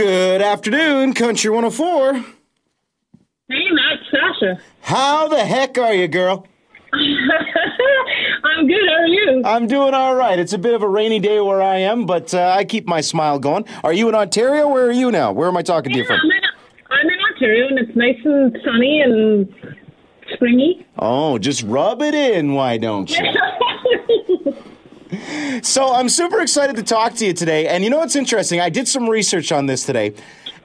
[0.00, 2.14] Good afternoon, Country 104.
[2.14, 2.24] Hey,
[3.70, 4.58] Matt, Sacha.
[4.80, 6.46] How the heck are you, girl?
[6.94, 8.88] I'm good.
[8.88, 9.42] How are you?
[9.44, 10.38] I'm doing all right.
[10.38, 13.02] It's a bit of a rainy day where I am, but uh, I keep my
[13.02, 13.66] smile going.
[13.84, 14.68] Are you in Ontario?
[14.68, 15.32] Where are you now?
[15.32, 16.18] Where am I talking to you from?
[16.18, 16.42] I'm in,
[16.90, 19.54] I'm in Ontario, and it's nice and sunny and
[20.32, 20.86] springy.
[20.98, 23.18] Oh, just rub it in, why don't you?
[25.62, 27.68] So I'm super excited to talk to you today.
[27.68, 28.60] And you know what's interesting?
[28.60, 30.14] I did some research on this today,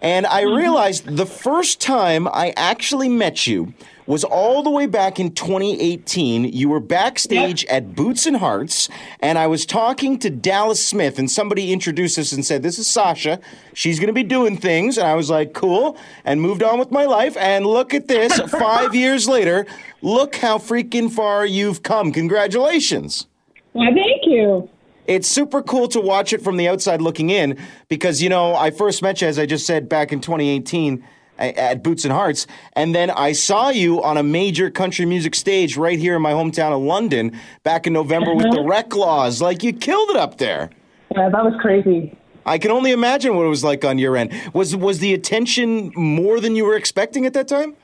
[0.01, 0.55] and I mm-hmm.
[0.55, 3.73] realized the first time I actually met you
[4.07, 6.45] was all the way back in 2018.
[6.45, 8.87] You were backstage at Boots and Hearts,
[9.19, 12.87] and I was talking to Dallas Smith, and somebody introduced us and said, This is
[12.87, 13.39] Sacha.
[13.73, 14.97] She's going to be doing things.
[14.97, 17.35] And I was like, Cool, and moved on with my life.
[17.37, 19.65] And look at this, five years later,
[20.01, 22.11] look how freaking far you've come.
[22.11, 23.27] Congratulations.
[23.75, 24.69] Well, thank you.
[25.05, 28.71] It's super cool to watch it from the outside looking in because, you know, I
[28.71, 31.05] first met you, as I just said, back in 2018
[31.37, 32.47] at Boots and Hearts.
[32.73, 36.31] And then I saw you on a major country music stage right here in my
[36.31, 39.41] hometown of London back in November with the Reklaws.
[39.41, 40.69] Like, you killed it up there.
[41.13, 42.17] Yeah, that was crazy.
[42.45, 44.31] I can only imagine what it was like on your end.
[44.53, 47.75] Was was the attention more than you were expecting at that time?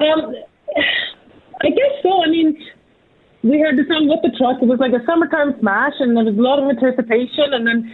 [0.00, 0.34] Um,
[1.62, 2.22] I guess so.
[2.22, 2.58] I mean,
[3.42, 4.62] we heard the song with the truck.
[4.62, 7.52] It was like a summertime smash, and there was a lot of anticipation.
[7.52, 7.90] And then,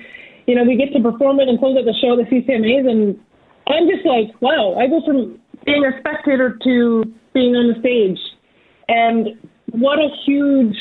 [0.47, 3.19] you know, we get to perform it and close out the show, the CCMAs, and
[3.69, 4.77] I'm just like, wow!
[4.79, 8.19] I go from being a spectator to being on the stage,
[8.89, 9.29] and
[9.73, 10.77] what a huge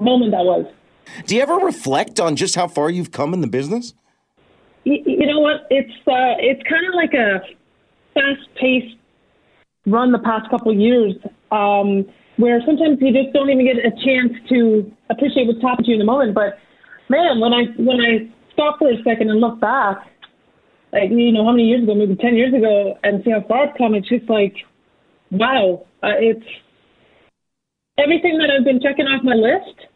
[0.00, 0.66] moment that was.
[1.26, 3.94] Do you ever reflect on just how far you've come in the business?
[4.86, 5.66] Y- you know what?
[5.70, 7.40] It's uh, it's kind of like a
[8.14, 8.96] fast-paced
[9.86, 11.14] run the past couple of years,
[11.52, 12.04] um,
[12.36, 16.00] where sometimes you just don't even get a chance to appreciate what's happened to you
[16.00, 16.34] in the moment.
[16.34, 16.58] But
[17.08, 20.06] man, when I when I stop for a second and look back,
[20.92, 23.68] like you know how many years ago, maybe ten years ago, and see how far
[23.68, 24.54] I've come, it's just like,
[25.30, 25.86] wow!
[26.02, 26.46] Uh, it's
[27.98, 29.86] everything that I've been checking off my list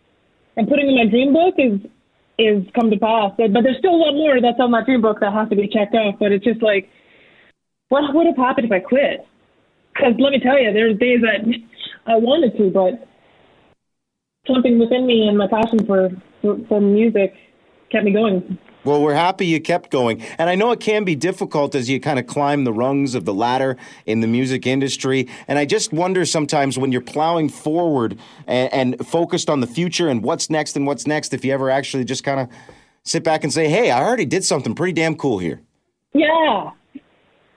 [0.56, 1.80] and putting in my dream book is
[2.38, 3.32] is come to pass.
[3.36, 5.66] But there's still a lot more that's on my dream book that has to be
[5.66, 6.16] checked off.
[6.18, 6.88] But it's just like,
[7.88, 9.26] what would have happened if I quit?
[9.90, 11.42] Because let me tell you, there's days that
[12.08, 13.06] I wanted to, but
[14.46, 16.10] something within me and my passion for
[16.42, 17.34] for, for music
[17.90, 18.58] kept me going.
[18.84, 20.22] Well, we're happy you kept going.
[20.38, 23.24] And I know it can be difficult as you kind of climb the rungs of
[23.24, 23.76] the ladder
[24.06, 25.28] in the music industry.
[25.46, 30.08] And I just wonder sometimes when you're plowing forward and, and focused on the future
[30.08, 32.48] and what's next and what's next, if you ever actually just kind of
[33.04, 35.60] sit back and say, hey, I already did something pretty damn cool here.
[36.14, 36.70] Yeah,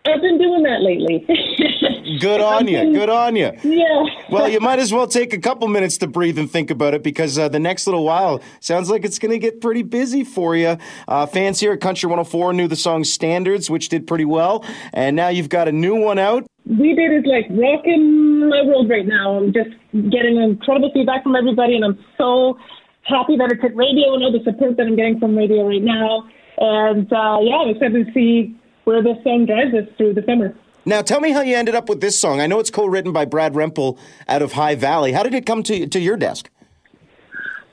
[0.03, 1.25] I've been doing that lately.
[2.19, 2.91] Good on you.
[2.91, 3.51] Good on you.
[3.63, 4.03] yeah.
[4.31, 7.03] Well, you might as well take a couple minutes to breathe and think about it
[7.03, 10.56] because uh, the next little while sounds like it's going to get pretty busy for
[10.56, 10.78] you.
[11.07, 14.66] Uh, fans here at Country 104 knew the song Standards, which did pretty well.
[14.94, 16.47] And now you've got a new one out.
[16.66, 19.38] we did is like rocking my world right now.
[19.38, 22.57] I'm just getting incredible feedback from everybody, and I'm so
[23.03, 25.81] happy that it's at radio and all the support that I'm getting from radio right
[25.81, 26.28] now.
[26.57, 28.56] And uh, yeah, I'm excited to see
[28.86, 30.56] where this song drives us through the summer.
[30.86, 32.42] Now, tell me how you ended up with this song.
[32.42, 35.12] I know it's co written by Brad Rempel out of High Valley.
[35.12, 36.50] How did it come to, to your desk?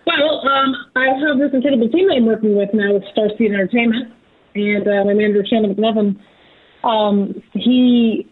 [0.07, 3.53] Well, um, I have this incredible team that I'm working with now with Star Seed
[3.53, 4.13] Entertainment,
[4.55, 6.19] and uh, my manager Shannon McNevin.
[6.85, 8.31] Um, he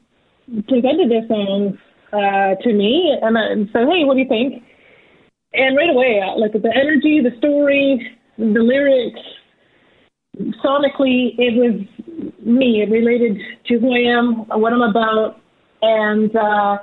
[0.68, 1.78] presented this song
[2.12, 4.62] uh, to me and, I- and said, "Hey, what do you think?"
[5.52, 9.20] And right away, uh, like the energy, the story, the lyrics,
[10.62, 11.80] sonically, it was
[12.46, 12.82] me.
[12.82, 15.40] It related to who I am, what I'm about,
[15.82, 16.80] and uh, I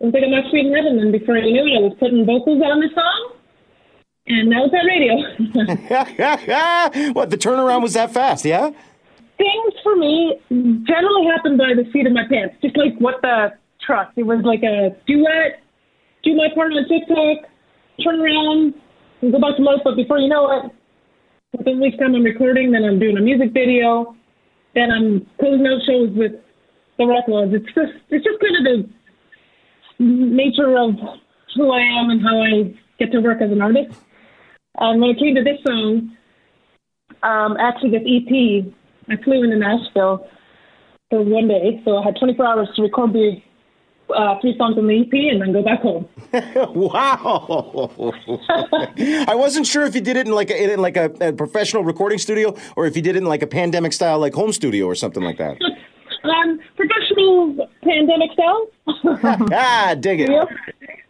[0.00, 0.98] was like, I'm actually in heaven.
[0.98, 3.32] And then before I knew it, I was putting vocals on the song,
[4.28, 5.14] and now it's on radio.
[7.14, 8.70] what, the turnaround was that fast, yeah?
[9.38, 13.54] Things for me generally happen by the seat of my pants, just like what the
[13.84, 14.12] truck.
[14.16, 15.60] It was like a duet,
[16.22, 17.48] do my part on TikTok,
[18.04, 18.74] turn around,
[19.22, 19.80] and go back to life.
[19.84, 20.70] But before you know it,
[21.56, 24.14] within weeks time I'm recording, then I'm doing a music video,
[24.78, 26.32] then I'm closing out shows with
[26.98, 27.54] the Reklaws.
[27.54, 28.90] It's just it's just kind of the
[29.98, 30.94] nature of
[31.54, 33.98] who I am and how I get to work as an artist.
[34.78, 36.16] Um, when it came to this song,
[37.22, 38.72] um, actually this EP,
[39.10, 40.28] I flew into Nashville
[41.10, 43.42] for one day, so I had 24 hours to record the
[44.14, 46.08] uh, three songs on the EP and then go back home.
[46.74, 48.14] wow.
[49.28, 51.84] I wasn't sure if you did it in like a, in like a, a professional
[51.84, 54.86] recording studio or if you did it in like a pandemic style, like home studio
[54.86, 55.58] or something like that.
[56.24, 58.66] Um, professional pandemic style.
[59.52, 60.30] ah, dig it.
[60.30, 60.48] Yep.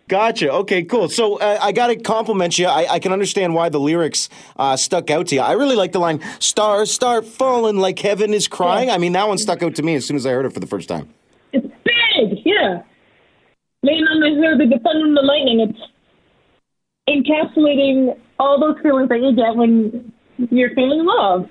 [0.08, 0.50] Gotcha.
[0.52, 1.08] Okay, cool.
[1.08, 2.66] So uh, I got to compliment you.
[2.66, 5.42] I, I, can understand why the lyrics uh, stuck out to you.
[5.42, 8.94] I really like the line "Stars start falling like heaven is crying." Yeah.
[8.94, 10.60] I mean, that one stuck out to me as soon as I heard it for
[10.60, 11.08] the first time.
[11.52, 12.82] It's big, yeah.
[13.82, 15.60] Laying on my hair, the thunder and the lightning.
[15.60, 15.78] It's
[17.08, 20.12] encapsulating all those feelings that you get when
[20.50, 21.48] you're feeling love.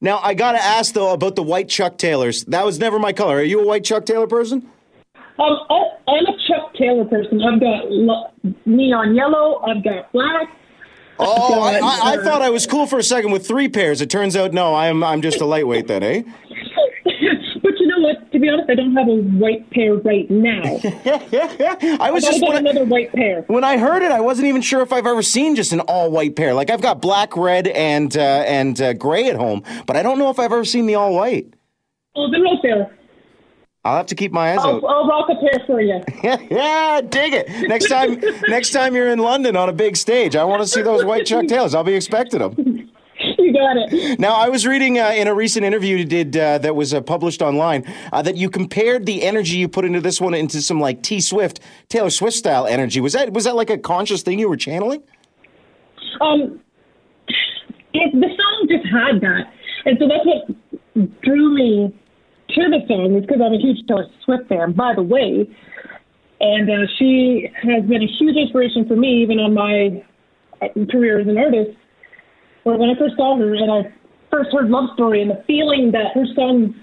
[0.00, 2.44] Now I got to ask though about the white Chuck Taylors.
[2.46, 3.36] That was never my color.
[3.36, 4.68] Are you a white Chuck Taylor person?
[5.38, 7.40] Um, I, am a Chuck Taylor person.
[7.42, 8.30] I've got lo-
[8.66, 9.62] neon yellow.
[9.62, 10.48] I've got black.
[11.18, 13.68] Oh, got, I, I, I uh, thought I was cool for a second with three
[13.68, 14.00] pairs.
[14.00, 16.22] It turns out no, I'm I'm just a lightweight then, eh?
[17.04, 18.16] but you know what?
[18.16, 20.62] To be honest, I don't have a white pair right now.
[20.64, 23.42] I was I just when another I, white pair.
[23.42, 26.10] When I heard it, I wasn't even sure if I've ever seen just an all
[26.10, 26.54] white pair.
[26.54, 30.18] Like I've got black, red, and uh, and uh, gray at home, but I don't
[30.18, 31.52] know if I've ever seen the all white.
[32.16, 32.90] Oh, they're right there.
[33.82, 34.84] I'll have to keep my eyes I'll, out.
[34.84, 36.02] I'll rock a pair for you.
[36.22, 37.48] yeah, dig it.
[37.66, 40.82] Next time, next time you're in London on a big stage, I want to see
[40.82, 41.74] those white Chuck Taylors.
[41.74, 42.54] I'll be expecting them.
[43.50, 44.20] You got it.
[44.20, 47.00] Now, I was reading uh, in a recent interview you did uh, that was uh,
[47.00, 50.78] published online uh, that you compared the energy you put into this one into some
[50.78, 51.58] like T Swift,
[51.88, 53.00] Taylor Swift style energy.
[53.00, 55.02] Was that was that like a conscious thing you were channeling?
[56.20, 56.60] Um,
[57.94, 59.52] it, the song just had that,
[59.86, 61.94] and so that's what drew me
[62.54, 65.48] to the song is because I'm a huge Taylor Swift fan, by the way.
[66.40, 70.02] And uh, she has been a huge inspiration for me, even on my
[70.62, 71.76] uh, career as an artist.
[72.64, 73.92] But when I first saw her and I
[74.30, 76.74] first heard Love Story and the feeling that her songs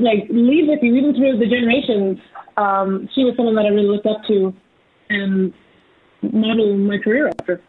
[0.00, 2.18] like leave with you even through the generations,
[2.56, 4.54] um, she was someone that I really looked up to
[5.10, 5.52] and
[6.22, 7.60] modeled my career after.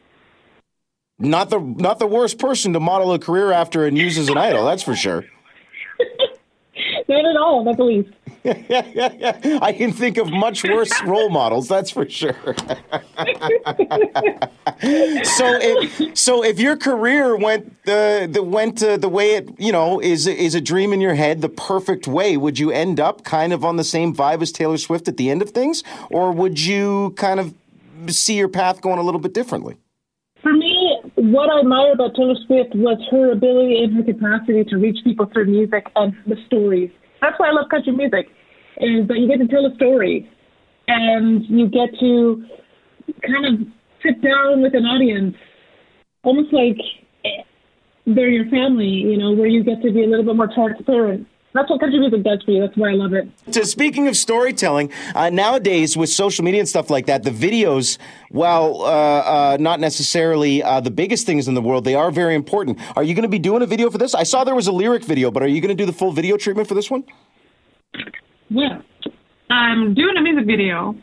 [1.20, 4.38] Not the not the worst person to model a career after and use as an
[4.38, 5.26] idol, that's for sure.
[7.08, 8.10] Not at all, not the least.
[9.62, 12.36] I can think of much worse role models, that's for sure.
[12.44, 12.56] so,
[15.62, 20.02] if, so if your career went the, the went uh, the way it you know
[20.02, 23.54] is is a dream in your head, the perfect way, would you end up kind
[23.54, 26.60] of on the same vibe as Taylor Swift at the end of things, or would
[26.60, 27.54] you kind of
[28.08, 29.78] see your path going a little bit differently?
[30.42, 34.78] For me, what I admire about Taylor Swift was her ability and her capacity to
[34.78, 36.92] reach people through music and the stories.
[37.24, 38.28] That's why I love country music,
[38.82, 40.30] is that you get to tell a story
[40.90, 42.44] and you get to
[43.26, 43.68] kind of
[44.04, 45.34] sit down with an audience,
[46.24, 46.76] almost like
[48.06, 51.26] they're your family, you know, where you get to be a little bit more transparent
[51.54, 52.62] that's what country music does for you.
[52.62, 53.30] That's why I love it.
[53.52, 57.98] So speaking of storytelling, uh, nowadays with social media and stuff like that, the videos,
[58.30, 62.36] while uh, uh, not necessarily uh, the biggest things in the world, they are very
[62.36, 62.80] important.
[62.96, 64.16] Are you going to be doing a video for this?
[64.16, 66.12] I saw there was a lyric video, but are you going to do the full
[66.12, 67.04] video treatment for this one?
[68.50, 68.82] Yeah,
[69.50, 70.96] I'm doing a music video.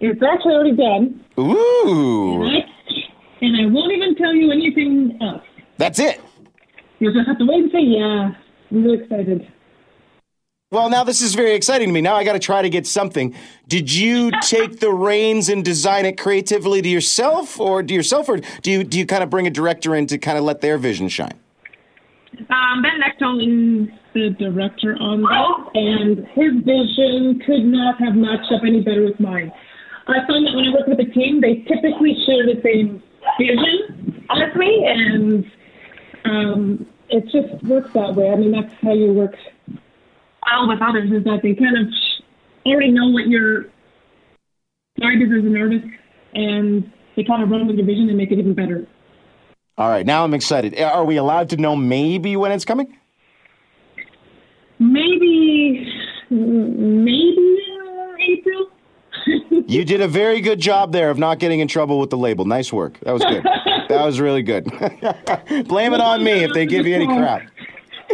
[0.00, 1.24] It's actually already done.
[1.38, 2.42] Ooh.
[2.42, 2.60] And I,
[3.40, 5.42] and I won't even tell you anything else.
[5.78, 6.20] That's it.
[6.98, 8.30] You'll just have to wait and say, yeah,
[8.70, 9.52] I'm really excited.
[10.72, 12.00] Well, now this is very exciting to me.
[12.00, 13.36] Now I got to try to get something.
[13.68, 18.38] Did you take the reins and design it creatively to yourself, or do yourself, or
[18.38, 20.76] do you do you kind of bring a director in to kind of let their
[20.76, 21.38] vision shine?
[22.50, 28.50] Um, ben Knechtel is the director on that, and his vision could not have matched
[28.50, 29.52] up any better with mine.
[30.08, 33.00] I find that when I work with a team, they typically share the same
[33.38, 34.16] vision
[34.56, 35.50] me, and
[36.24, 38.30] um, it just works that way.
[38.30, 39.36] I mean, that's how you work
[40.46, 41.92] well with others is that they kind of
[42.64, 43.64] already know what your
[45.00, 45.86] vibe is as an artist,
[46.34, 48.86] and they kind of run with your vision and make it even better.
[49.78, 50.74] All right, now I'm excited.
[50.76, 52.96] Eh, are we allowed to know maybe when it's coming?
[54.78, 55.92] Maybe,
[56.30, 58.70] maybe uh, April.
[59.66, 62.44] you did a very good job there of not getting in trouble with the label.
[62.44, 62.98] Nice work.
[63.00, 63.42] That was good.
[63.88, 64.64] that was really good.
[65.68, 67.42] Blame it on me if they give you any crap.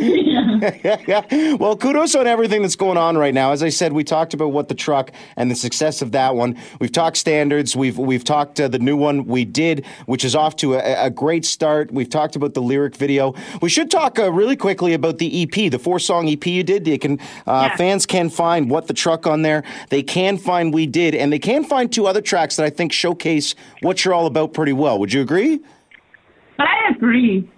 [1.59, 3.53] well, kudos on everything that's going on right now.
[3.53, 6.57] As I said, we talked about what the truck and the success of that one.
[6.81, 7.77] We've talked standards.
[7.77, 11.11] We've we've talked uh, the new one we did, which is off to a, a,
[11.11, 11.93] great start.
[11.93, 13.35] We've talked about the lyric video.
[13.61, 16.87] We should talk uh, really quickly about the EP, the four song EP you did.
[16.87, 17.77] You can uh, yeah.
[17.77, 19.63] fans can find what the truck on there.
[19.91, 22.93] They can find we did, and they can find two other tracks that I think
[22.93, 24.99] showcase what you're all about pretty well.
[24.99, 25.61] Would you agree?
[26.59, 27.49] I agree.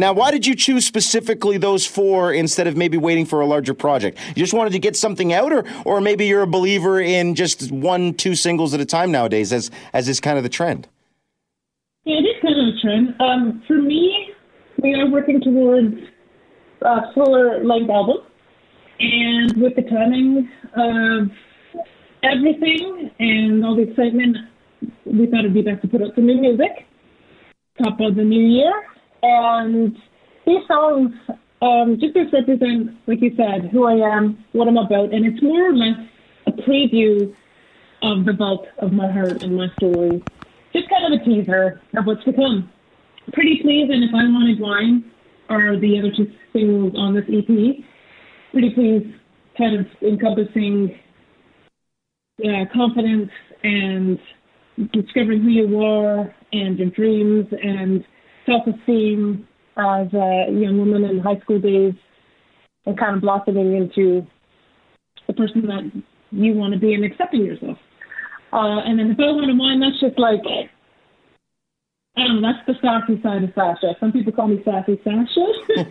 [0.00, 3.74] Now, why did you choose specifically those four instead of maybe waiting for a larger
[3.74, 4.16] project?
[4.28, 7.70] You just wanted to get something out, or or maybe you're a believer in just
[7.70, 10.88] one, two singles at a time nowadays, as as is kind of the trend.
[12.06, 13.20] Yeah, it is kind of a trend.
[13.20, 14.32] Um, for me,
[14.82, 15.94] we are working towards
[16.80, 18.24] a fuller length album,
[19.00, 21.30] and with the timing of
[22.22, 24.38] everything and all the excitement,
[25.04, 26.86] we thought it'd be best to put out some new music,
[27.82, 28.72] top of the new year.
[29.22, 29.96] And
[30.46, 31.12] these songs
[31.62, 35.42] um, just best represent, like you said, who I am, what I'm about, and it's
[35.42, 35.98] more or less
[36.46, 37.34] a preview
[38.02, 40.22] of the bulk of my heart and my story.
[40.72, 42.70] Just kind of a teaser of what's to come.
[43.32, 45.04] Pretty Please and If I Wanted Wine
[45.48, 47.84] are the other two singles on this EP.
[48.52, 49.14] Pretty Please
[49.58, 50.98] kind of encompassing
[52.42, 53.30] uh, confidence
[53.62, 54.18] and
[54.92, 58.04] discovering who you are and your dreams and
[58.50, 61.94] self-esteem as a young woman in high school days
[62.86, 64.26] and kind of blossoming into
[65.26, 66.02] the person that
[66.32, 67.78] you want to be and accepting yourself.
[68.52, 70.40] Uh, and then if I want to wine, that's just like,
[72.16, 73.94] I don't know, that's the sassy side of Sacha.
[74.00, 75.46] Some people call me sassy Sacha.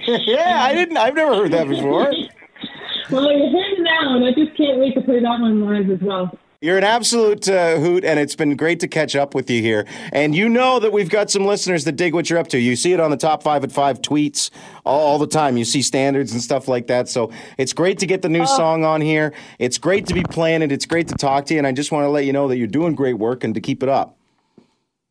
[0.28, 2.12] yeah, I didn't, I've never heard that before.
[3.12, 6.02] well, you're hearing now, and I just can't wait to play that one live as
[6.02, 6.38] well.
[6.62, 9.86] You're an absolute uh, hoot, and it's been great to catch up with you here.
[10.12, 12.60] And you know that we've got some listeners that dig what you're up to.
[12.60, 14.50] You see it on the top five at five tweets
[14.86, 15.56] all, all the time.
[15.56, 17.08] You see standards and stuff like that.
[17.08, 18.58] So it's great to get the new oh.
[18.58, 19.32] song on here.
[19.58, 20.70] It's great to be playing it.
[20.74, 21.60] It's great to talk to you.
[21.60, 23.62] And I just want to let you know that you're doing great work and to
[23.62, 24.18] keep it up.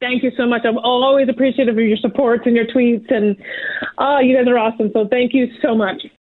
[0.00, 0.67] Thank you so much.
[0.67, 3.37] I'm always appreciative of your support and your tweets, and
[3.97, 4.90] oh, you guys are awesome.
[4.93, 6.02] So thank you so much.